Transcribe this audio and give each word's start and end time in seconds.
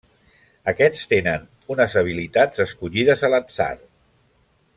Aquests 0.71 1.03
tenen 1.11 1.45
unes 1.75 1.97
habilitats 2.01 2.65
escollides 2.67 3.27
a 3.29 3.33
l'atzar. 3.35 3.73